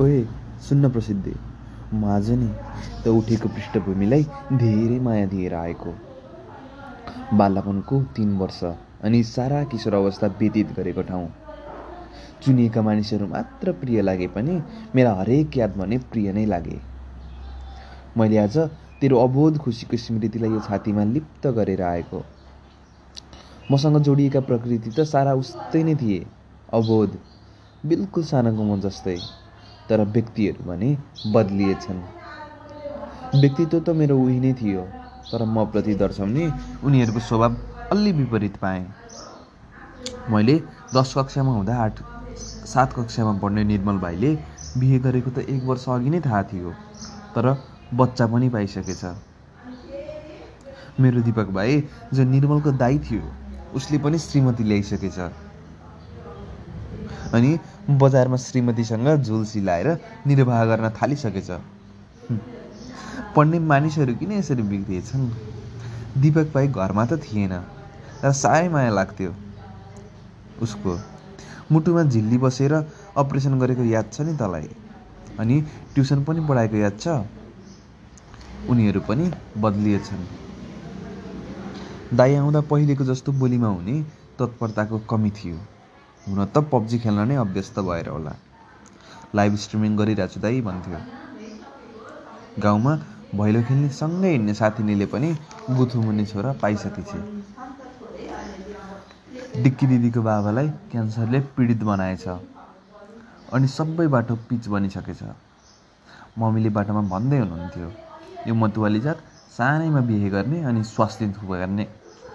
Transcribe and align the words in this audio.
ओए 0.00 0.20
सुन्न 0.68 0.88
प्रसिद्धि। 0.90 1.32
म 1.94 2.04
आज 2.04 2.30
नि 2.30 2.46
त 3.04 3.08
उठेको 3.08 3.48
पृष्ठभूमिलाई 3.48 4.22
धेरै 4.52 4.98
माया 4.98 5.26
दिएर 5.26 5.54
आएको। 5.54 5.92
बालापनको 7.36 8.00
तिन 8.16 8.36
वर्ष 8.38 8.62
अनि 9.04 9.22
सारा 9.22 9.62
किशोर 9.64 9.94
अवस्था 9.94 10.26
व्यतीत 10.38 10.72
गरेको 10.76 11.02
ठाउँ। 11.02 11.28
चुनिएका 12.42 12.82
मानिसहरू 12.82 13.26
मात्र 13.26 13.72
प्रिय 13.72 14.02
लागे 14.02 14.26
पनि 14.26 14.54
मेरा 14.94 15.12
हरेक 15.14 15.56
याद 15.56 15.76
भने 15.76 15.98
प्रिय 15.98 16.32
नै 16.32 16.44
लागे। 16.46 16.80
मैले 18.16 18.38
आज 18.38 18.56
तेरो 19.00 19.18
अबोध 19.18 19.58
खुसीको 19.58 19.96
स्मृतिलाई 19.96 20.50
यो 20.50 20.60
छातीमा 20.60 21.04
लिप्त 21.04 21.46
गरेर 21.58 21.82
आएको। 21.82 22.24
मसँग 23.72 23.98
जोडिएका 23.98 24.40
प्रकृति 24.40 24.90
त 24.90 25.04
सारा 25.04 25.34
उस्तै 25.34 25.82
नै 25.82 25.94
थिए। 25.94 26.26
अबोध 26.72 27.18
बिल्कुल 27.84 28.24
सानोको 28.24 28.62
म 28.64 28.80
जस्तै 28.80 29.18
तर 29.90 30.00
व्यक्तिहरू 30.06 30.64
भने 30.64 30.96
बदलिएछन्। 31.34 32.00
व्यक्तित्व 33.34 33.78
त 33.80 33.88
मेरो 33.96 34.18
उही 34.18 34.38
नै 34.40 34.52
थियो 34.60 34.82
तर 35.32 35.44
म 35.44 35.64
प्रति 35.72 35.94
दर्शाउने 35.94 36.44
उनीहरूको 36.84 37.20
स्वभाव 37.20 37.56
अलि 37.92 38.12
विपरीत 38.12 38.56
पाएँ। 38.62 38.86
मैले 40.30 40.56
दस 40.94 41.14
कक्षामा 41.16 41.52
हुँदा 41.52 41.76
आठ 41.82 42.02
सात 42.64 42.92
कक्षामा 42.92 43.32
पढ्ने 43.42 43.64
निर्मल 43.64 43.98
भाइले 43.98 44.30
बिहे 44.78 44.98
गरेको 45.06 45.30
त 45.30 45.38
एक 45.48 45.62
वर्ष 45.64 45.88
अघि 45.88 46.10
नै 46.10 46.20
थाहा 46.20 46.42
थियो 46.52 46.72
तर 47.34 47.46
बच्चा 47.94 48.26
पनि 48.26 48.48
पाइसकेछ। 48.48 49.04
मेरो 51.00 51.22
दिपक 51.22 51.48
भाइ 51.56 51.80
जो 52.14 52.24
निर्मलको 52.24 52.70
दाई 52.78 52.98
थियो 53.10 53.22
उसले 53.72 53.98
पनि 53.98 54.18
श्रीमती 54.18 54.64
ल्याइसकेछ। 54.64 55.18
अनि 57.34 57.58
बजारमा 57.90 58.36
श्रीमतीसँग 58.36 59.08
झुल 59.22 59.44
सिलाएर 59.44 59.88
निर्वाह 60.26 60.64
गर्न 60.64 60.88
थालिसकेछ। 60.90 61.50
पढ्ने 63.36 63.58
मानिसहरू 63.58 64.14
किन 64.14 64.32
यसरी 64.32 64.62
बिग्रिएछन्? 64.62 65.30
दिपक 66.18 66.46
भाइ 66.54 66.68
घरमा 66.68 67.04
त 67.06 67.20
थिएन 67.22 67.52
र 68.24 68.32
साह्रै 68.32 68.68
माया 68.68 68.90
लाग्थ्यो। 68.90 69.34
उसको 70.62 70.98
मुटुमा 71.72 72.02
झिल्ली 72.02 72.38
बसेर 72.38 72.72
अपरेसन 73.16 73.58
गरेको 73.58 73.84
याद 73.84 74.10
छ 74.12 74.20
नि 74.20 74.34
तँलाई? 74.36 74.68
अनि 75.38 75.60
ट्युसन 75.94 76.24
पनि 76.24 76.40
पढाएको 76.46 76.76
याद 76.76 76.98
छ? 77.00 77.08
उनीहरू 78.68 79.00
पनि 79.00 79.30
बदलिएछन्। 79.56 80.26
दाइ 82.14 82.34
आउँदा 82.34 82.60
पहिलेको 82.60 83.04
जस्तो 83.04 83.32
बोलीमा 83.32 83.68
हुने 83.68 84.02
तत्परताको 84.38 84.98
कमी 84.98 85.30
थियो। 85.30 85.58
हुन 86.26 86.44
त 86.44 86.58
पब्जी 86.72 86.98
खेल्न 86.98 87.26
नै 87.28 87.36
अभ्यस्त 87.36 87.78
भएर 87.88 88.08
होला। 88.08 88.32
लाइभ 89.34 89.54
स्ट्रिमिङ 89.64 89.96
गरिरहेको 89.96 90.32
छु 90.34 90.40
दाइ 90.40 90.60
भन्थ्यो। 90.60 91.00
गाउँमा 92.62 92.92
भैलो 93.34 93.60
खेल्ने 93.62 93.88
सँगै 93.94 94.30
हिँड्ने 94.30 94.54
साथीनीले 94.54 95.06
पनि 95.06 95.28
गुथु 95.76 96.00
मुनि 96.02 96.24
छोरा 96.26 96.52
पाइसकेछ 96.62 97.12
डिक्की 99.62 99.86
दिदीको 99.86 100.20
बाबालाई 100.22 100.68
क्यान्सरले 100.90 101.40
पीडित 101.56 101.82
बनाएछ। 101.82 102.24
अनि 103.52 103.68
सबै 103.68 104.06
बाटो 104.14 104.34
पिच 104.48 104.68
बनिसकेछ। 104.68 105.22
मम्मीले 106.38 106.70
बाटोमा 106.76 107.02
भन्दै 107.12 107.38
हुनुहुन्थ्यो 107.38 107.88
यो 108.46 108.54
मतुवाली 108.54 109.00
जात 109.00 109.18
सानैमा 109.56 110.00
बिहे 110.08 110.28
गर्ने 110.30 110.58
अनि 110.70 110.82
स्वास्नी 110.84 111.28
थुपार्ने 111.34 111.84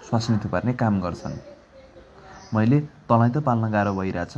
स्वास्नी 0.08 0.36
थुपार्ने 0.44 0.72
काम 0.82 1.00
गर्छन्। 1.00 1.55
मैले 2.54 2.80
तँलाई 3.08 3.30
त 3.30 3.42
पाल्न 3.42 3.70
गाह्रो 3.70 3.92
भइरहेछ। 3.94 4.36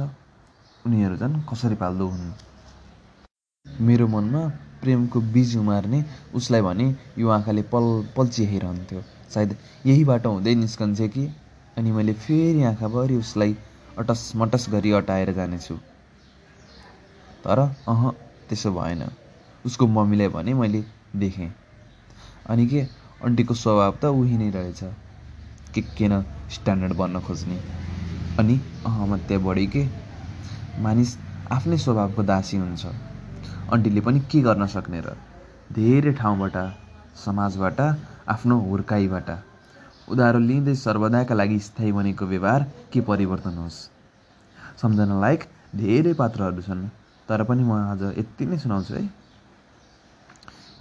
उनीहरू 0.86 1.16
झन् 1.16 1.34
कसरी 1.50 1.74
पाल्दो 1.76 2.06
हुन्? 2.08 2.32
मेरो 3.80 4.06
मनमा 4.08 4.42
प्रेमको 4.80 5.20
बीज 5.20 5.56
उमार्ने 5.56 6.04
उसलाई 6.34 6.62
भने 6.62 6.86
यो 7.18 7.28
आँखाले 7.28 7.62
पल 7.72 7.86
पल 8.16 8.28
चिहाइरहन्थ्यो 8.28 9.02
सायद 9.34 9.56
यही 9.86 10.04
बाटो 10.04 10.30
हुँदै 10.32 10.54
निस्कन्छ 10.54 11.00
कि? 11.14 11.26
अनि 11.76 11.92
मैले 11.92 12.12
फेरि 12.12 12.62
आँखाभरि 12.64 13.16
उसलाई 13.16 13.56
अटस 13.98 14.32
मटस 14.36 14.66
गरी 14.70 14.92
अटाएर 14.92 15.32
जानेछु। 15.32 15.76
तर 17.44 17.58
अह 17.58 18.10
त्यसो 18.48 18.72
भएन। 18.72 19.04
उसको 19.66 19.86
मम्मीलाई 19.86 20.28
भने 20.28 20.54
मैले 20.54 20.84
देखेँ। 21.16 21.52
अनि 22.48 22.66
के? 22.66 22.86
अन्टीको 23.24 23.54
स्वभाव 23.54 23.98
त 24.02 24.04
उही 24.04 24.36
नै 24.38 24.50
रहेछ। 24.50 24.80
के 25.74 25.80
के 25.82 26.08
न 26.08 26.24
स्ट्यान्डर्ड 26.50 26.92
बन्न 26.96 27.20
खोज्ने? 27.20 27.87
अनि 28.38 28.54
अहमत्या 28.86 29.38
बढी 29.38 29.66
के? 29.66 29.82
मानिस 30.82 31.16
आफ्नै 31.52 31.76
स्वभावको 31.76 32.22
दासी 32.22 32.56
हुन्छ। 32.56 32.86
अन्टीले 33.72 34.00
पनि 34.00 34.20
के 34.30 34.40
गर्न 34.40 34.66
सक्ने 34.66 35.00
र? 35.00 35.16
धेरै 35.72 36.12
ठाउँबाट 36.12 36.56
समाजबाट 37.24 37.80
आफ्नो 38.28 38.58
हुर्काइबाट। 38.58 39.30
उधारो 40.08 40.38
लिँदै 40.38 40.74
सर्वदाका 40.74 41.34
लागि 41.34 41.58
स्थायी 41.58 41.92
बनेको 41.92 42.26
व्यवहार 42.26 42.66
के 42.92 43.00
परिवर्तन 43.00 43.58
होस्? 43.58 43.78
सम्झना 44.82 45.20
लायक 45.20 45.42
धेरै 45.74 46.12
पात्रहरू 46.14 46.62
छन् 46.62 46.86
तर 47.28 47.42
पनि 47.42 47.62
म 47.62 47.72
आज 47.90 48.02
यति 48.18 48.46
नै 48.46 48.58
सुनाउँछु 48.58 48.94
है। 48.94 49.04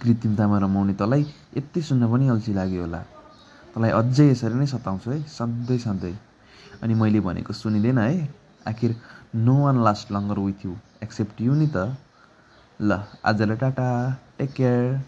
कृत्रिमतामा 0.02 0.58
रमाउने 0.58 0.94
तँलाई 0.94 1.26
यति 1.58 1.82
सुन्न 1.82 2.12
पनि 2.12 2.28
अल्छी 2.28 2.52
लाग्यो 2.54 2.80
होला। 2.86 3.02
तँलाई 3.74 3.90
अझै 3.90 4.30
यसरी 4.30 4.54
नै 4.54 4.66
सताउँछु 4.66 5.10
है 5.10 5.22
सधैँ 5.26 5.78
सधैँ। 5.78 6.27
अनि 6.82 6.94
मैले 6.94 7.20
भनेको 7.20 7.52
सुनिँदैन 7.52 7.98
है। 7.98 8.28
आखिर 8.68 8.94
no 9.34 9.54
one 9.64 9.82
last 9.84 10.12
longer 10.12 10.38
with 10.38 10.64
you 10.66 10.74
except 11.02 11.40
you 11.40 11.54
नि 11.54 11.66
त। 11.66 11.96
ल 12.80 13.02
आजलाई 13.24 13.56
टाटा 13.56 13.88
टेक 14.38 14.52
केयर 14.52 15.00